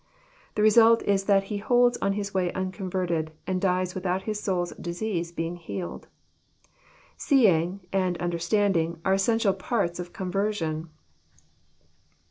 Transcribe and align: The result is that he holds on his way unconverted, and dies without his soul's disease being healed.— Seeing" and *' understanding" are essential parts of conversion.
The 0.55 0.63
result 0.63 1.03
is 1.03 1.25
that 1.25 1.43
he 1.53 1.57
holds 1.59 1.95
on 2.01 2.13
his 2.13 2.33
way 2.33 2.51
unconverted, 2.53 3.33
and 3.45 3.61
dies 3.61 3.93
without 3.93 4.23
his 4.23 4.39
soul's 4.41 4.71
disease 4.81 5.31
being 5.31 5.57
healed.— 5.57 6.07
Seeing" 7.17 7.81
and 7.93 8.17
*' 8.19 8.19
understanding" 8.19 8.99
are 9.05 9.13
essential 9.13 9.53
parts 9.53 9.99
of 9.99 10.11
conversion. 10.11 10.89